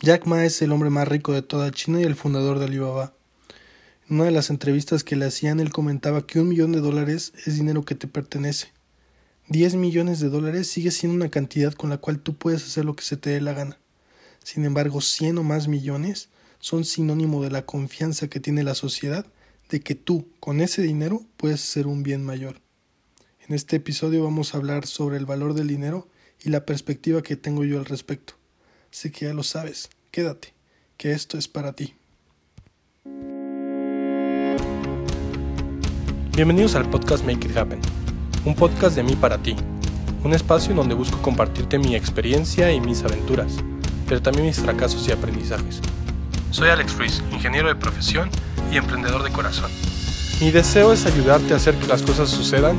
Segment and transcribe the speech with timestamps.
[0.00, 3.14] Jack Ma es el hombre más rico de toda China y el fundador de Alibaba.
[4.08, 7.32] En una de las entrevistas que le hacían, él comentaba que un millón de dólares
[7.46, 8.68] es dinero que te pertenece.
[9.48, 12.94] Diez millones de dólares sigue siendo una cantidad con la cual tú puedes hacer lo
[12.94, 13.80] que se te dé la gana.
[14.44, 16.28] Sin embargo, cien o más millones
[16.60, 19.26] son sinónimo de la confianza que tiene la sociedad
[19.68, 22.60] de que tú, con ese dinero, puedes hacer un bien mayor.
[23.48, 26.06] En este episodio vamos a hablar sobre el valor del dinero
[26.40, 28.37] y la perspectiva que tengo yo al respecto.
[28.90, 30.54] Sé que ya lo sabes, quédate,
[30.96, 31.94] que esto es para ti.
[36.34, 37.80] Bienvenidos al podcast Make It Happen,
[38.46, 39.54] un podcast de mí para ti,
[40.24, 43.58] un espacio donde busco compartirte mi experiencia y mis aventuras,
[44.08, 45.80] pero también mis fracasos y aprendizajes.
[46.50, 48.30] Soy Alex Ruiz, ingeniero de profesión
[48.72, 49.70] y emprendedor de corazón.
[50.40, 52.78] Mi deseo es ayudarte a hacer que las cosas sucedan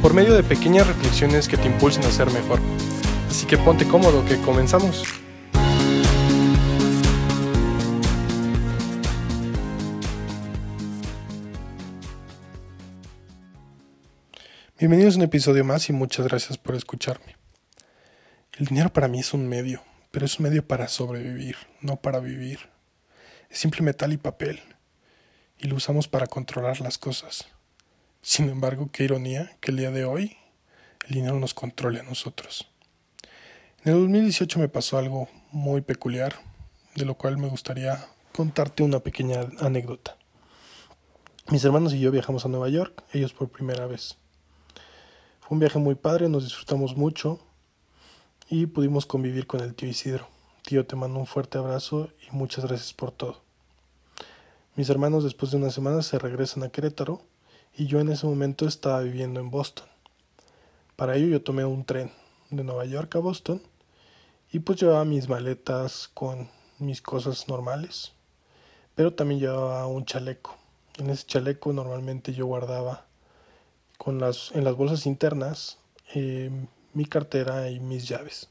[0.00, 2.60] por medio de pequeñas reflexiones que te impulsen a ser mejor.
[3.28, 5.19] Así que ponte cómodo que comenzamos.
[14.80, 17.36] Bienvenidos a un episodio más y muchas gracias por escucharme.
[18.58, 22.18] El dinero para mí es un medio, pero es un medio para sobrevivir, no para
[22.18, 22.60] vivir.
[23.50, 24.58] Es simple metal y papel,
[25.58, 27.46] y lo usamos para controlar las cosas.
[28.22, 30.38] Sin embargo, qué ironía que el día de hoy
[31.08, 32.66] el dinero nos controle a nosotros.
[33.84, 36.36] En el 2018 me pasó algo muy peculiar,
[36.94, 40.16] de lo cual me gustaría contarte una pequeña anécdota.
[41.50, 44.16] Mis hermanos y yo viajamos a Nueva York, ellos por primera vez.
[45.50, 47.40] Un viaje muy padre, nos disfrutamos mucho
[48.48, 50.28] y pudimos convivir con el tío Isidro.
[50.62, 53.40] Tío, te mando un fuerte abrazo y muchas gracias por todo.
[54.76, 57.22] Mis hermanos después de una semana se regresan a Querétaro
[57.76, 59.88] y yo en ese momento estaba viviendo en Boston.
[60.94, 62.12] Para ello yo tomé un tren
[62.50, 63.60] de Nueva York a Boston
[64.52, 66.48] y pues llevaba mis maletas con
[66.78, 68.12] mis cosas normales,
[68.94, 70.56] pero también llevaba un chaleco.
[70.96, 73.09] En ese chaleco normalmente yo guardaba
[74.00, 75.76] con las, en las bolsas internas
[76.14, 76.50] eh,
[76.94, 78.48] mi cartera y mis llaves.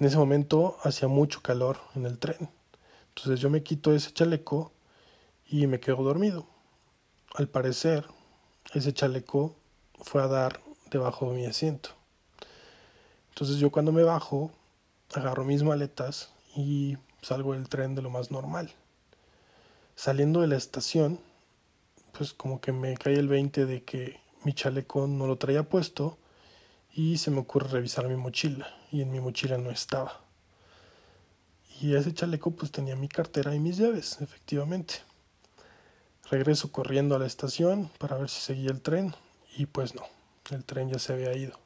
[0.00, 2.50] En ese momento hacía mucho calor en el tren.
[3.10, 4.72] Entonces yo me quito ese chaleco
[5.46, 6.48] y me quedo dormido.
[7.32, 8.08] Al parecer,
[8.72, 9.54] ese chaleco
[10.02, 11.90] fue a dar debajo de mi asiento.
[13.28, 14.50] Entonces yo cuando me bajo,
[15.14, 18.72] agarro mis maletas y salgo del tren de lo más normal.
[19.94, 21.20] Saliendo de la estación,
[22.16, 26.18] pues como que me cae el 20 de que mi chaleco no lo traía puesto
[26.92, 30.20] y se me ocurre revisar mi mochila y en mi mochila no estaba.
[31.80, 34.94] Y ese chaleco pues tenía mi cartera y mis llaves, efectivamente.
[36.30, 39.14] Regreso corriendo a la estación para ver si seguía el tren
[39.56, 40.02] y pues no,
[40.50, 41.58] el tren ya se había ido.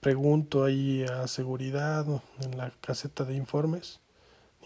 [0.00, 2.06] Pregunto ahí a seguridad
[2.40, 4.00] en la caseta de informes,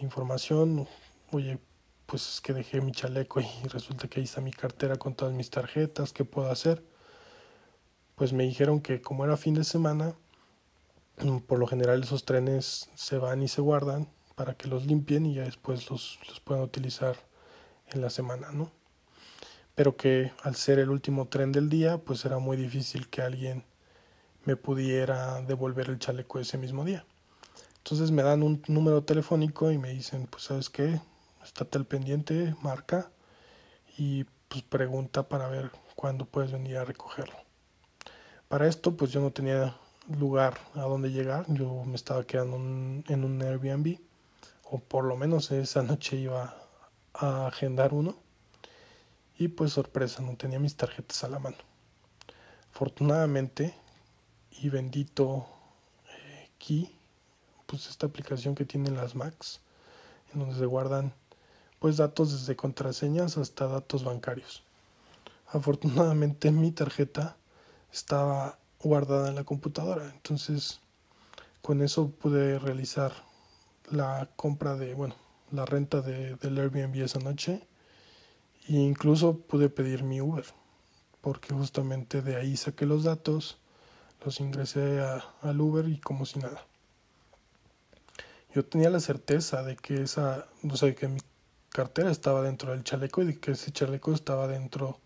[0.01, 0.87] información,
[1.33, 1.59] oye,
[2.07, 5.35] pues es que dejé mi chaleco y resulta que ahí está mi cartera con todas
[5.35, 6.83] mis tarjetas, ¿qué puedo hacer?
[8.15, 10.15] Pues me dijeron que como era fin de semana,
[11.19, 15.27] mm, por lo general esos trenes se van y se guardan para que los limpien
[15.27, 17.17] y ya después los, los puedan utilizar
[17.93, 18.71] en la semana, ¿no?
[19.75, 23.65] Pero que al ser el último tren del día, pues era muy difícil que alguien
[24.45, 27.05] me pudiera devolver el chaleco ese mismo día.
[27.79, 31.01] Entonces me dan un número telefónico y me dicen, pues sabes qué,
[31.45, 33.11] estate al pendiente, marca
[33.97, 37.37] y pues pregunta para ver cuándo puedes venir a recogerlo.
[38.49, 39.77] Para esto pues yo no tenía
[40.19, 43.99] lugar a donde llegar, yo me estaba quedando en un Airbnb
[44.65, 46.57] o por lo menos esa noche iba
[47.15, 48.17] a agendar uno
[49.39, 51.57] y pues sorpresa, no tenía mis tarjetas a la mano.
[52.73, 53.75] Afortunadamente
[54.51, 55.47] y bendito
[56.09, 56.97] eh, Key,
[57.67, 59.61] pues esta aplicación que tienen las Macs,
[60.33, 61.15] en donde se guardan
[61.85, 64.63] pues datos desde contraseñas hasta datos bancarios.
[65.49, 67.37] Afortunadamente mi tarjeta
[67.93, 70.81] estaba guardada en la computadora, entonces
[71.61, 73.13] con eso pude realizar
[73.91, 75.15] la compra de, bueno,
[75.51, 77.69] la renta de, del Airbnb esa noche
[78.67, 80.47] e incluso pude pedir mi Uber,
[81.21, 83.59] porque justamente de ahí saqué los datos,
[84.25, 86.65] los ingresé a, al Uber y como si nada.
[88.55, 91.21] Yo tenía la certeza de que esa, o sea, que mi
[91.75, 95.01] cartera estaba dentro del chaleco y que ese chaleco estaba dentro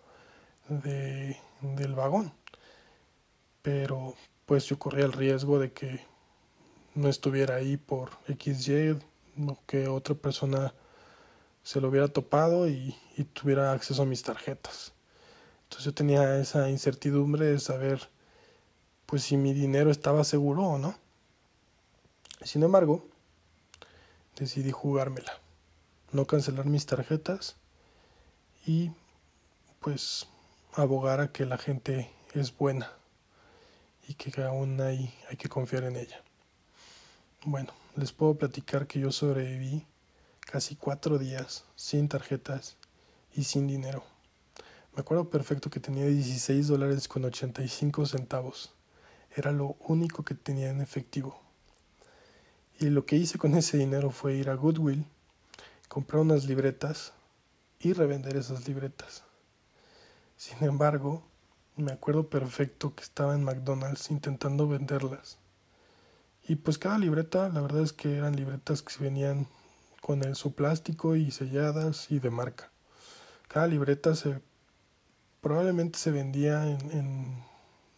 [0.69, 2.31] de, del vagón.
[3.63, 6.05] Pero pues yo corría el riesgo de que
[6.95, 8.99] no estuviera ahí por XY
[9.47, 10.75] o que otra persona
[11.63, 14.93] se lo hubiera topado y, y tuviera acceso a mis tarjetas.
[15.63, 18.11] Entonces yo tenía esa incertidumbre de saber
[19.07, 20.95] pues si mi dinero estaba seguro o no.
[22.43, 23.09] Sin embargo,
[24.37, 25.33] decidí jugármela,
[26.13, 27.57] no cancelar mis tarjetas
[28.67, 28.91] y
[29.81, 30.27] pues
[30.75, 32.93] abogar a que la gente es buena
[34.07, 36.23] y que aún hay, hay que confiar en ella.
[37.45, 39.87] Bueno, les puedo platicar que yo sobreviví
[40.41, 42.77] casi cuatro días sin tarjetas
[43.35, 44.05] y sin dinero.
[44.95, 48.73] Me acuerdo perfecto que tenía 16 dólares con 85 centavos.
[49.37, 51.41] Era lo único que tenía en efectivo.
[52.81, 55.05] Y lo que hice con ese dinero fue ir a Goodwill,
[55.89, 57.13] comprar unas libretas
[57.81, 59.25] y revender esas libretas.
[60.37, 61.23] Sin embargo,
[61.77, 65.39] me acuerdo perfecto que estaba en McDonald's intentando venderlas.
[66.47, 69.47] Y pues cada libreta, la verdad es que eran libretas que venían
[70.01, 72.71] con el, su plástico y selladas y de marca.
[73.49, 74.41] Cada libreta se
[75.41, 77.47] probablemente se vendía en,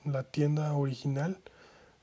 [0.04, 1.38] la tienda original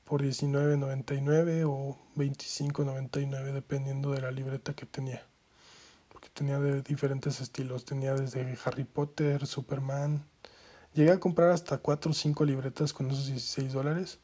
[0.04, 5.27] por $19.99 o $25.99 dependiendo de la libreta que tenía.
[6.18, 7.84] Porque tenía de diferentes estilos.
[7.84, 10.24] Tenía desde Harry Potter, Superman.
[10.94, 14.18] Llegué a comprar hasta 4 o 5 libretas con esos 16 dólares.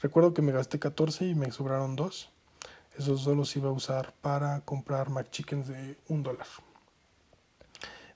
[0.00, 2.30] Recuerdo que me gasté 14 y me sobraron 2.
[2.98, 6.48] Esos solo los iba a usar para comprar McChickens de 1 dólar.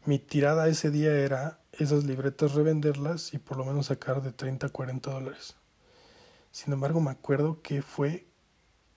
[0.06, 4.66] Mi tirada ese día era esas libretas revenderlas y por lo menos sacar de 30
[4.66, 5.54] a 40 dólares.
[6.50, 8.26] Sin embargo, me acuerdo que fue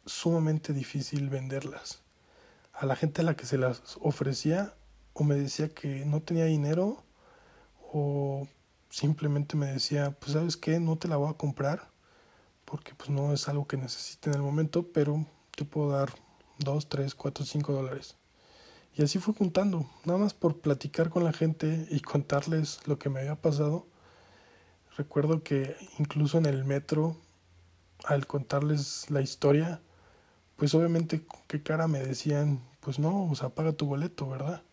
[0.08, 2.03] sumamente difícil venderlas.
[2.74, 4.74] A la gente a la que se las ofrecía
[5.14, 7.04] o me decía que no tenía dinero
[7.94, 8.48] o
[8.90, 11.94] simplemente me decía, pues sabes qué, no te la voy a comprar
[12.66, 15.26] porque pues no es algo que necesite en el momento, pero
[15.56, 16.10] te puedo dar
[16.60, 18.16] 2, 3, 4, 5 dólares.
[18.96, 23.10] Y así fue juntando, nada más por platicar con la gente y contarles lo que
[23.10, 23.86] me había pasado.
[24.98, 27.18] Recuerdo que incluso en el metro,
[28.06, 29.82] al contarles la historia,
[30.56, 34.64] pues obviamente qué cara me decían, pues no, o sea, paga tu boleto, ¿verdad?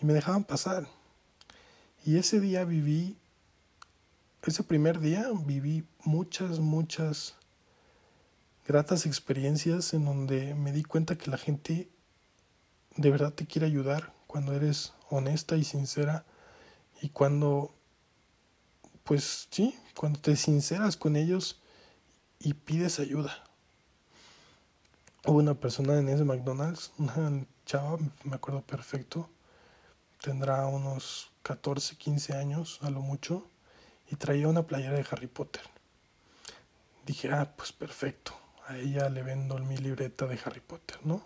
[0.00, 0.88] Y me dejaban pasar.
[2.04, 3.16] Y ese día viví,
[4.42, 7.34] ese primer día viví muchas, muchas
[8.66, 11.88] gratas experiencias en donde me di cuenta que la gente
[12.96, 16.24] de verdad te quiere ayudar, cuando eres honesta y sincera
[17.00, 17.74] y cuando,
[19.04, 21.60] pues sí, cuando te sinceras con ellos
[22.38, 23.45] y pides ayuda.
[25.28, 29.28] Hubo una persona en ese McDonald's, una chava, me acuerdo perfecto,
[30.22, 33.44] tendrá unos 14, 15 años a lo mucho,
[34.08, 35.62] y traía una playera de Harry Potter.
[37.04, 38.38] Dije, ah, pues perfecto,
[38.68, 41.24] a ella le vendo mi libreta de Harry Potter, ¿no?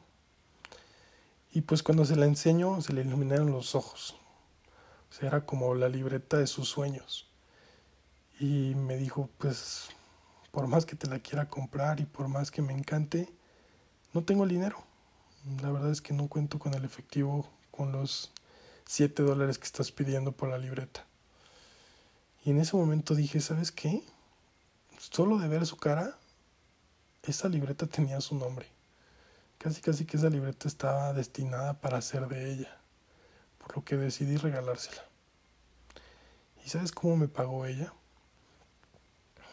[1.53, 4.17] Y pues cuando se la enseñó, se le iluminaron los ojos.
[5.11, 7.29] O sea, era como la libreta de sus sueños.
[8.39, 9.91] Y me dijo, pues,
[10.53, 13.29] por más que te la quiera comprar y por más que me encante,
[14.13, 14.83] no tengo el dinero.
[15.63, 18.33] La verdad es que no cuento con el efectivo, con los
[18.87, 21.07] 7 dólares que estás pidiendo por la libreta.
[22.45, 24.03] Y en ese momento dije, ¿sabes qué?
[24.99, 26.19] Solo de ver su cara,
[27.23, 28.67] esa libreta tenía su nombre.
[29.59, 32.79] Casi casi que esa libreta estaba destinada para ser de ella,
[33.59, 35.05] por lo que decidí regalársela.
[36.65, 37.93] ¿Y sabes cómo me pagó ella?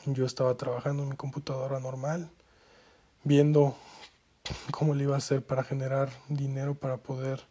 [0.05, 2.29] Yo estaba trabajando en mi computadora normal,
[3.23, 3.77] viendo
[4.71, 7.47] cómo le iba a hacer para generar dinero para poder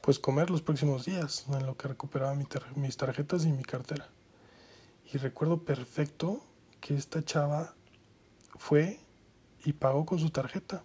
[0.00, 4.08] pues comer los próximos días, en lo que recuperaba mis tarjetas y mi cartera.
[5.12, 6.42] Y recuerdo perfecto
[6.80, 7.74] que esta chava
[8.56, 9.00] fue
[9.64, 10.82] y pagó con su tarjeta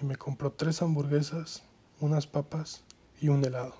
[0.00, 1.62] y me compró tres hamburguesas,
[2.00, 2.84] unas papas
[3.20, 3.74] y un helado.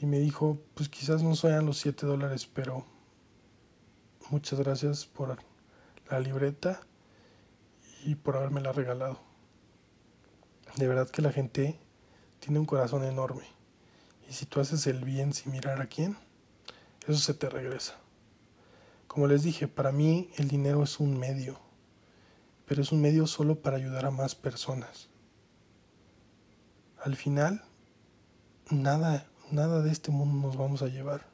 [0.00, 2.84] Y me dijo, pues quizás no sean los 7 dólares, pero
[4.30, 5.36] muchas gracias por
[6.10, 6.80] la libreta
[8.04, 9.18] y por la regalado.
[10.76, 11.78] De verdad que la gente
[12.40, 13.44] tiene un corazón enorme.
[14.28, 16.16] Y si tú haces el bien sin mirar a quién,
[17.06, 17.94] eso se te regresa.
[19.06, 21.64] Como les dije, para mí el dinero es un medio
[22.66, 25.08] pero es un medio solo para ayudar a más personas.
[27.02, 27.62] Al final,
[28.70, 31.26] nada, nada de este mundo nos vamos a llevar,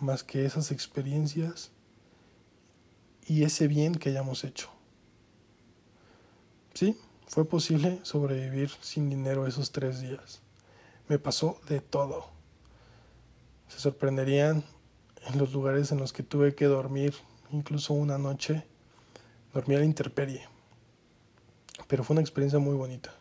[0.00, 1.70] más que esas experiencias
[3.26, 4.70] y ese bien que hayamos hecho.
[6.74, 10.42] Sí, fue posible sobrevivir sin dinero esos tres días.
[11.08, 12.26] Me pasó de todo.
[13.68, 14.64] Se sorprenderían
[15.26, 17.14] en los lugares en los que tuve que dormir
[17.52, 18.66] incluso una noche
[19.52, 20.48] dormí a la intemperie.
[21.86, 23.14] Pero fue una experiencia muy bonita.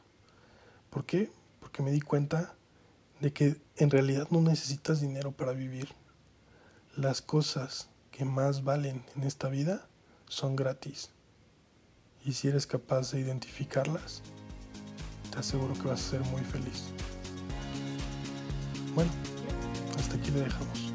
[0.89, 1.31] ¿Por qué?
[1.59, 2.55] Porque me di cuenta
[3.19, 5.89] de que en realidad no necesitas dinero para vivir.
[6.95, 9.87] Las cosas que más valen en esta vida
[10.27, 11.11] son gratis.
[12.25, 14.21] Y si eres capaz de identificarlas,
[15.29, 16.85] te aseguro que vas a ser muy feliz.
[18.95, 19.11] Bueno,
[19.97, 20.93] hasta aquí le dejamos.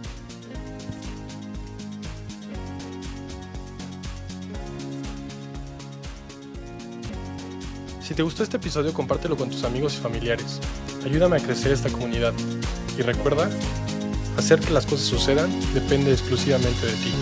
[8.01, 10.61] Si te gustó este episodio, compártelo con tus amigos y familiares.
[11.05, 12.33] Ayúdame a crecer esta comunidad.
[12.97, 13.51] Y recuerda,
[14.39, 17.13] hacer que las cosas sucedan depende exclusivamente de ti.